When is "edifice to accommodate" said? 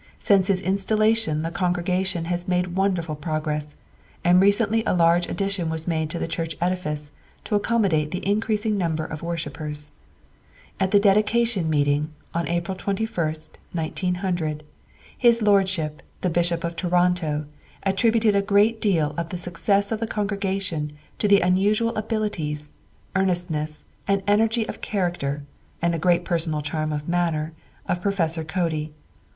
6.59-8.09